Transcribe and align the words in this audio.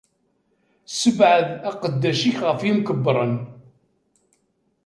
Ssebɛed 0.91 1.47
aqeddac-ik 1.69 2.37
ɣef 2.47 2.59
yimkebbren. 2.63 3.35